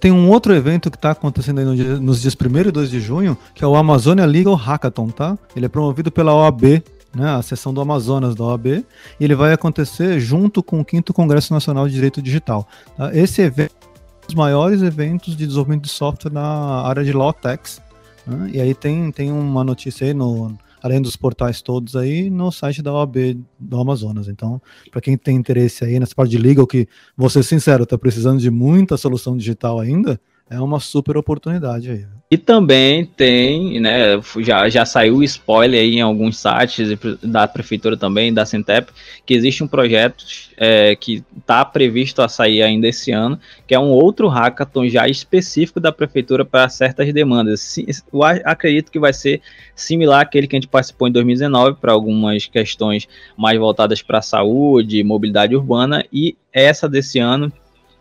[0.00, 2.90] Tem um outro evento que está acontecendo aí no dia, nos dias 1 e 2
[2.90, 5.38] de junho, que é o Amazônia Legal Hackathon, tá?
[5.54, 6.82] Ele é promovido pela OAB,
[7.14, 8.84] né, a sessão do Amazonas da OAB, e
[9.20, 12.66] ele vai acontecer junto com o 5 Congresso Nacional de Direito Digital.
[12.96, 13.14] Tá?
[13.14, 17.32] Esse evento é um dos maiores eventos de desenvolvimento de software na área de Law
[17.32, 17.82] Techs,
[18.26, 18.50] né?
[18.54, 22.82] e aí tem, tem uma notícia aí no além dos portais todos aí, no site
[22.82, 24.28] da OAB do Amazonas.
[24.28, 27.98] Então, para quem tem interesse aí nessa parte de legal, que, vou ser sincero, está
[27.98, 32.04] precisando de muita solução digital ainda, é uma super oportunidade aí.
[32.28, 38.32] E também tem, né, já, já saiu spoiler aí em alguns sites da prefeitura também,
[38.32, 38.92] da Centep,
[39.26, 40.24] que existe um projeto
[40.56, 45.08] é, que está previsto a sair ainda esse ano, que é um outro hackathon já
[45.08, 47.76] específico da prefeitura para certas demandas.
[48.12, 49.40] Eu acredito que vai ser
[49.74, 54.22] similar àquele que a gente participou em 2019 para algumas questões mais voltadas para a
[54.22, 57.52] saúde, mobilidade urbana, e essa desse ano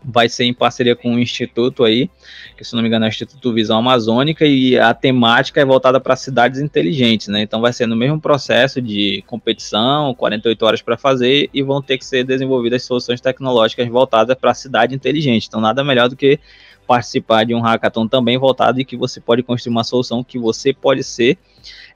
[0.04, 2.10] vai ser em parceria com um instituto aí,
[2.58, 6.00] que se não me engano é o Instituto Visão Amazônica, e a temática é voltada
[6.00, 7.42] para cidades inteligentes, né?
[7.42, 11.98] Então vai ser no mesmo processo de competição, 48 horas para fazer, e vão ter
[11.98, 15.48] que ser desenvolvidas soluções tecnológicas voltadas para a cidade inteligente.
[15.48, 16.40] Então nada melhor do que
[16.88, 20.74] participar de um hackathon também voltado e que você pode construir uma solução que você
[20.74, 21.38] pode ser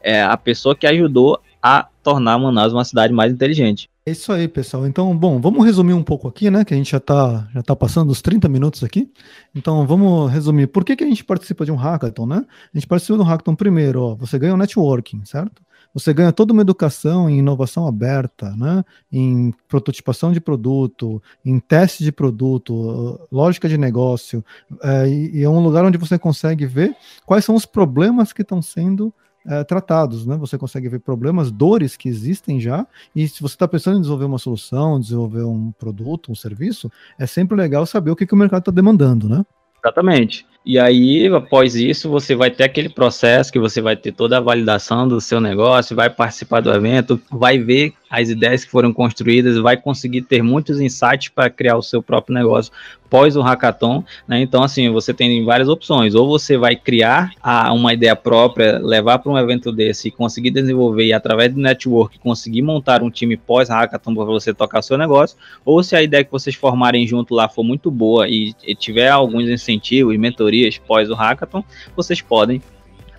[0.03, 3.89] é, a pessoa que ajudou a tornar Manaus uma cidade mais inteligente.
[4.05, 4.85] É isso aí, pessoal.
[4.85, 6.65] Então, bom, vamos resumir um pouco aqui, né?
[6.65, 9.09] Que a gente já está já tá passando os 30 minutos aqui.
[9.55, 10.67] Então, vamos resumir.
[10.67, 12.45] Por que, que a gente participa de um hackathon, né?
[12.73, 15.61] A gente participa um hackathon primeiro, ó, você ganha um networking, certo?
[15.93, 18.83] Você ganha toda uma educação em inovação aberta, né?
[19.11, 24.43] em prototipação de produto, em teste de produto, lógica de negócio,
[24.81, 28.59] é, e é um lugar onde você consegue ver quais são os problemas que estão
[28.59, 29.13] sendo
[29.45, 30.37] é, tratados, né?
[30.37, 34.25] Você consegue ver problemas, dores que existem já, e se você está pensando em desenvolver
[34.25, 38.37] uma solução, desenvolver um produto, um serviço, é sempre legal saber o que, que o
[38.37, 39.45] mercado está demandando, né?
[39.83, 40.45] Exatamente.
[40.65, 44.41] E aí, após isso, você vai ter aquele processo que você vai ter toda a
[44.41, 49.57] validação do seu negócio, vai participar do evento, vai ver as ideias que foram construídas,
[49.57, 52.71] vai conseguir ter muitos insights para criar o seu próprio negócio
[53.13, 54.41] pós o hackathon, né?
[54.41, 56.15] Então, assim, você tem várias opções.
[56.15, 60.49] Ou você vai criar a, uma ideia própria, levar para um evento desse e conseguir
[60.49, 64.97] desenvolver e através do network conseguir montar um time pós hackathon para você tocar seu
[64.97, 65.37] negócio.
[65.63, 69.09] Ou se a ideia que vocês formarem junto lá for muito boa e, e tiver
[69.09, 71.63] alguns incentivos e mentorias pós o hackathon,
[71.95, 72.63] vocês podem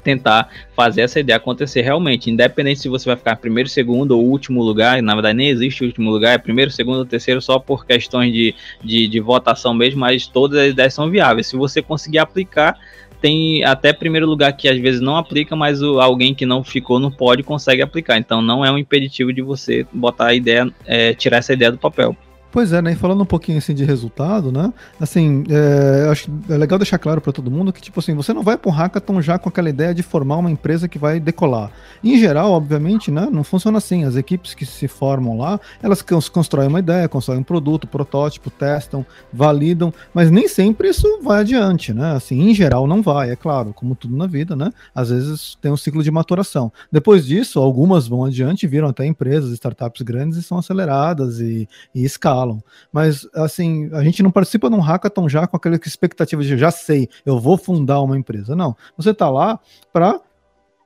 [0.05, 4.63] tentar fazer essa ideia acontecer realmente, independente se você vai ficar primeiro, segundo ou último
[4.63, 8.55] lugar, na verdade nem existe último lugar, é primeiro, segundo, terceiro, só por questões de,
[8.83, 11.47] de, de votação mesmo, mas todas as ideias são viáveis.
[11.47, 12.79] Se você conseguir aplicar,
[13.25, 16.99] tem até primeiro lugar que às vezes não aplica, mas o, alguém que não ficou
[16.99, 18.19] no pódio consegue aplicar.
[18.19, 21.79] Então não é um impeditivo de você botar a ideia, é, tirar essa ideia do
[21.79, 22.15] papel.
[22.55, 22.93] Pois é, né?
[22.93, 24.73] E falando um pouquinho assim de resultado, né?
[25.01, 28.45] Assim, é, acho é legal deixar claro para todo mundo que, tipo assim, você não
[28.45, 31.73] vai para um hackathon já com aquela ideia de formar uma empresa que vai decolar.
[32.05, 33.29] Em geral, obviamente, né?
[33.29, 34.05] Não funciona assim.
[34.05, 39.05] As equipes que se formam lá, elas constroem uma ideia, constroem um produto, protótipo, testam,
[39.33, 42.13] validam, mas nem sempre isso vai adiante, né?
[42.13, 44.71] Assim, em geral não vai, é claro, como tudo na vida, né?
[44.95, 46.73] Às vezes tem um ciclo de maturação.
[46.93, 52.05] Depois disso, algumas vão adiante, viram até empresas, startups grandes e são aceleradas e, e
[52.05, 52.63] escalam falam.
[52.93, 56.71] Mas, assim, a gente não participa de um hackathon já com aquela expectativa de já
[56.71, 58.55] sei, eu vou fundar uma empresa.
[58.55, 58.77] Não.
[58.97, 59.59] Você está lá
[59.93, 60.21] para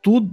[0.01, 0.33] tudo,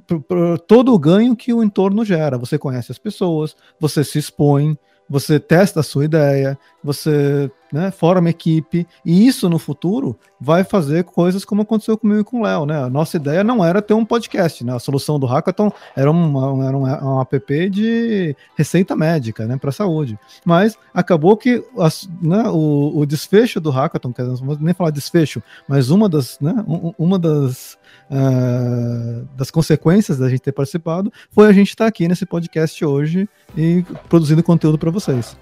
[0.68, 2.38] todo o ganho que o entorno gera.
[2.38, 4.78] Você conhece as pessoas, você se expõe,
[5.10, 11.04] você testa a sua ideia, você né, forma equipe, e isso no futuro vai fazer
[11.04, 12.86] coisas como aconteceu comigo e com o Léo, né?
[12.86, 14.74] A nossa ideia não era ter um podcast, né?
[14.74, 19.74] A solução do Hackathon era, uma, era um, um app de receita médica, né, para
[19.74, 20.18] saúde.
[20.46, 24.90] Mas acabou que as, né, o, o, desfecho do Hackathon, que não vou nem falar
[24.90, 26.64] desfecho, mas uma das, né,
[26.98, 32.08] uma das Uh, das consequências da gente ter participado foi a gente estar tá aqui
[32.08, 35.36] nesse podcast hoje e produzindo conteúdo para vocês.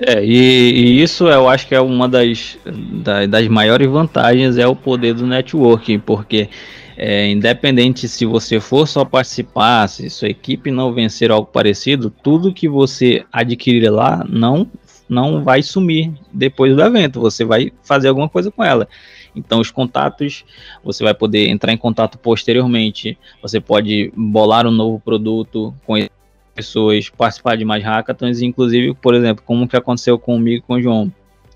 [0.00, 4.66] É, e, e, isso eu acho que é uma das, das, das maiores vantagens é
[4.66, 6.48] o poder do networking, porque
[6.96, 12.54] é, independente se você for só participar, se sua equipe não vencer algo parecido, tudo
[12.54, 14.70] que você adquirir lá não,
[15.08, 18.86] não vai sumir depois do evento, você vai fazer alguma coisa com ela.
[19.34, 20.44] Então, os contatos,
[20.82, 25.96] você vai poder entrar em contato posteriormente, você pode bolar um novo produto com
[26.58, 31.12] pessoas participar de mais hackathons, inclusive, por exemplo, como que aconteceu comigo com o João.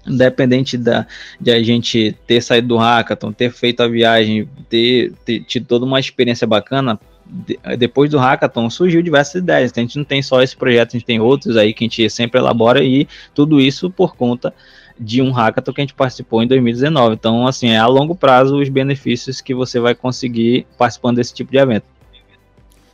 [0.06, 1.06] Independente da,
[1.40, 5.84] de a gente ter saído do hackathon, ter feito a viagem, ter, ter tido toda
[5.84, 9.70] uma experiência bacana, de, depois do hackathon surgiu diversas ideias.
[9.70, 11.86] Então, a gente não tem só esse projeto, a gente tem outros aí que a
[11.88, 14.54] gente sempre elabora e tudo isso por conta
[14.98, 17.14] de um hackathon que a gente participou em 2019.
[17.14, 21.50] Então, assim, é a longo prazo os benefícios que você vai conseguir participando desse tipo
[21.50, 21.91] de evento.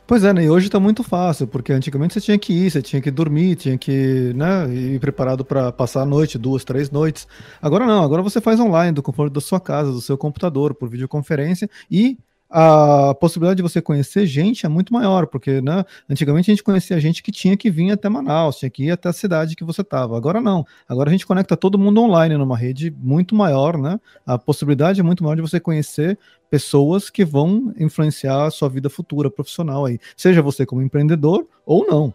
[0.09, 0.43] Pois é, né?
[0.43, 3.55] E hoje está muito fácil, porque antigamente você tinha que ir, você tinha que dormir,
[3.55, 7.27] tinha que né, ir preparado para passar a noite, duas, três noites.
[7.61, 10.89] Agora não, agora você faz online, do conforto da sua casa, do seu computador, por
[10.89, 12.17] videoconferência, e
[12.49, 16.99] a possibilidade de você conhecer gente é muito maior, porque né, antigamente a gente conhecia
[16.99, 19.81] gente que tinha que vir até Manaus, tinha que ir até a cidade que você
[19.81, 20.17] estava.
[20.17, 20.65] Agora não.
[20.87, 23.99] Agora a gente conecta todo mundo online numa rede muito maior, né?
[24.25, 26.17] A possibilidade é muito maior de você conhecer
[26.49, 31.85] pessoas que vão influenciar a sua vida futura profissional aí, seja você como empreendedor ou
[31.85, 32.13] não.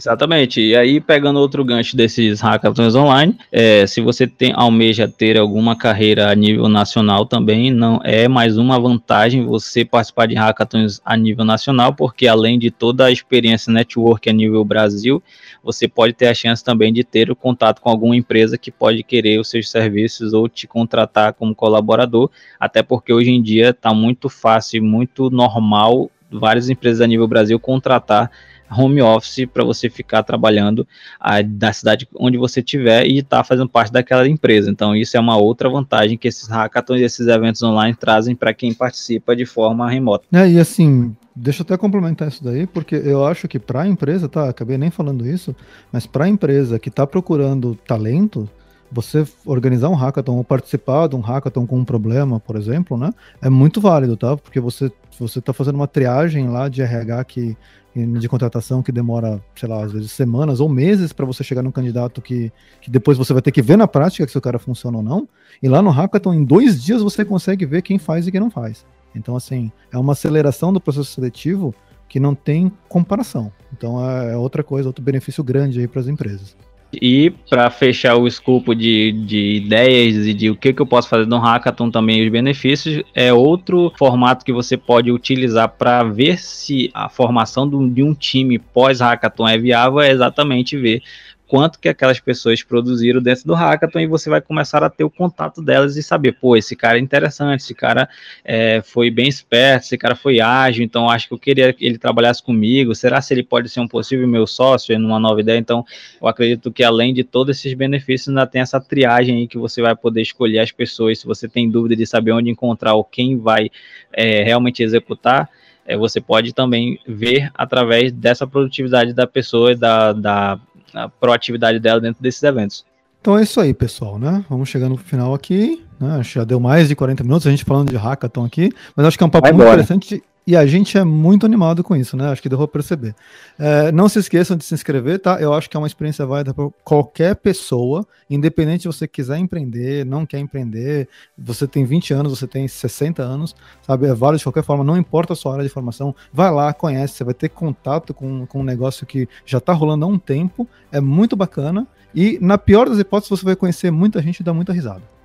[0.00, 0.62] Exatamente.
[0.62, 5.76] E aí, pegando outro gancho desses hackathons online, é, se você tem, almeja ter alguma
[5.76, 11.14] carreira a nível nacional também, não é mais uma vantagem você participar de hackathons a
[11.18, 15.22] nível nacional, porque além de toda a experiência network a nível Brasil,
[15.62, 19.02] você pode ter a chance também de ter o contato com alguma empresa que pode
[19.02, 23.92] querer os seus serviços ou te contratar como colaborador, até porque hoje em dia está
[23.92, 28.30] muito fácil, muito normal várias empresas a nível Brasil contratar
[28.70, 30.86] home office para você ficar trabalhando
[31.18, 34.70] a, da cidade onde você estiver e estar tá fazendo parte daquela empresa.
[34.70, 38.54] Então, isso é uma outra vantagem que esses hackathons e esses eventos online trazem para
[38.54, 40.24] quem participa de forma remota.
[40.32, 43.88] É, e assim, Deixa eu até complementar isso daí, porque eu acho que para a
[43.88, 44.48] empresa, tá?
[44.48, 45.54] Acabei nem falando isso,
[45.90, 48.46] mas para a empresa que está procurando talento,
[48.90, 53.14] você organizar um hackathon ou participar de um hackathon com um problema, por exemplo, né?
[53.40, 54.36] É muito válido, tá?
[54.36, 57.56] Porque você você está fazendo uma triagem lá de RH que
[57.94, 61.72] de contratação que demora, sei lá, às vezes semanas ou meses para você chegar num
[61.72, 64.98] candidato que, que depois você vai ter que ver na prática se o cara funciona
[64.98, 65.28] ou não.
[65.62, 68.50] E lá no Hackathon, em dois dias, você consegue ver quem faz e quem não
[68.50, 68.86] faz.
[69.14, 71.74] Então, assim, é uma aceleração do processo seletivo
[72.08, 73.52] que não tem comparação.
[73.72, 76.56] Então, é, é outra coisa, outro benefício grande aí para as empresas.
[76.92, 81.08] E para fechar o escopo de, de ideias e de o que, que eu posso
[81.08, 86.38] fazer no Hackathon também, os benefícios, é outro formato que você pode utilizar para ver
[86.38, 91.02] se a formação de um time pós-Hackathon é viável, é exatamente ver
[91.50, 95.10] quanto que aquelas pessoas produziram dentro do hackathon e você vai começar a ter o
[95.10, 98.08] contato delas e saber, pô, esse cara é interessante, esse cara
[98.44, 101.98] é, foi bem esperto, esse cara foi ágil, então acho que eu queria que ele
[101.98, 105.58] trabalhasse comigo, será se ele pode ser um possível meu sócio numa nova ideia?
[105.58, 105.84] Então,
[106.22, 109.82] eu acredito que além de todos esses benefícios, ainda tem essa triagem aí que você
[109.82, 113.36] vai poder escolher as pessoas, se você tem dúvida de saber onde encontrar ou quem
[113.36, 113.72] vai
[114.12, 115.50] é, realmente executar,
[115.84, 120.60] é, você pode também ver através dessa produtividade da pessoa, da, da
[120.94, 122.84] a proatividade dela dentro desses eventos.
[123.20, 124.44] Então é isso aí, pessoal, né?
[124.48, 125.84] Vamos chegando no final aqui.
[126.00, 126.22] Né?
[126.22, 129.22] Já deu mais de 40 minutos a gente falando de hackathon aqui, mas acho que
[129.22, 129.82] é um papo Vai muito embora.
[129.82, 132.30] interessante e a gente é muito animado com isso, né?
[132.30, 133.14] Acho que deu pra perceber.
[133.58, 135.40] É, não se esqueçam de se inscrever, tá?
[135.40, 140.04] Eu acho que é uma experiência válida para qualquer pessoa, independente se você quiser empreender,
[140.04, 143.54] não quer empreender, você tem 20 anos, você tem 60 anos,
[143.86, 144.06] sabe?
[144.06, 147.14] É válido de qualquer forma, não importa a sua área de formação, vai lá, conhece,
[147.14, 150.66] você vai ter contato com, com um negócio que já está rolando há um tempo,
[150.90, 151.86] é muito bacana.
[152.14, 155.19] E na pior das hipóteses, você vai conhecer muita gente e dar muita risada.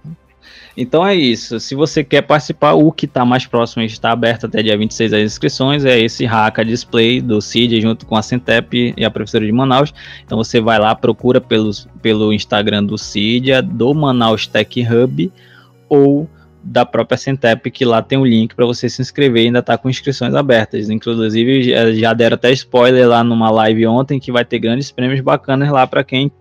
[0.77, 1.59] Então é isso.
[1.59, 5.21] Se você quer participar, o que está mais próximo está aberto até dia 26 as
[5.21, 5.85] inscrições.
[5.85, 9.93] É esse Haka Display do CID junto com a Centep e a professora de Manaus.
[10.25, 15.31] Então você vai lá, procura pelos, pelo Instagram do CID, do Manaus Tech Hub
[15.87, 16.29] ou
[16.65, 19.87] da própria Centep, que lá tem um link para você se inscrever ainda está com
[19.87, 20.89] inscrições abertas.
[20.89, 25.69] Inclusive, já deram até spoiler lá numa live ontem que vai ter grandes prêmios bacanas
[25.69, 26.31] lá para quem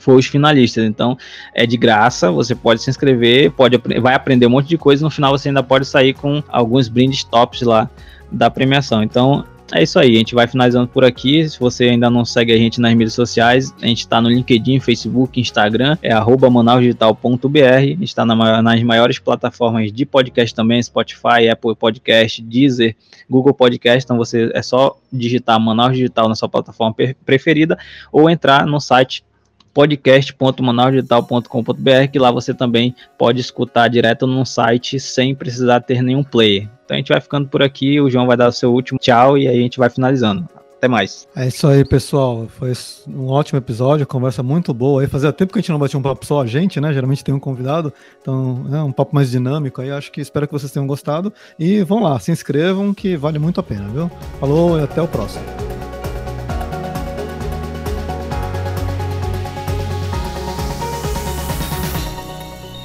[0.00, 0.84] for os finalistas.
[0.84, 1.16] Então
[1.54, 5.10] é de graça, você pode se inscrever, pode vai aprender um monte de coisa, no
[5.10, 7.88] final você ainda pode sair com alguns brindes tops lá
[8.32, 9.02] da premiação.
[9.02, 11.48] Então é isso aí, a gente vai finalizando por aqui.
[11.48, 14.80] Se você ainda não segue a gente nas mídias sociais, a gente está no LinkedIn,
[14.80, 18.02] Facebook, Instagram, é manausdigital.br.
[18.02, 22.96] Está na, nas maiores plataformas de podcast também, Spotify, Apple Podcast, Deezer,
[23.28, 24.04] Google Podcast.
[24.04, 27.78] Então você é só digitar Manaus Digital na sua plataforma preferida
[28.10, 29.22] ou entrar no site
[29.72, 36.68] podcast.manausdigital.com.br, que lá você também pode escutar direto no site sem precisar ter nenhum player.
[36.84, 39.38] Então a gente vai ficando por aqui, o João vai dar o seu último tchau
[39.38, 40.48] e aí a gente vai finalizando.
[40.80, 41.28] Até mais.
[41.36, 42.46] É isso aí, pessoal.
[42.48, 42.72] Foi
[43.06, 45.02] um ótimo episódio, conversa muito boa.
[45.02, 46.90] Aí fazia tempo que a gente não batia um papo só a gente, né?
[46.90, 47.92] Geralmente tem um convidado,
[48.22, 49.90] então é um papo mais dinâmico aí.
[49.90, 51.30] Acho que espero que vocês tenham gostado.
[51.58, 54.10] E vão lá, se inscrevam que vale muito a pena, viu?
[54.40, 55.69] Falou e até o próximo.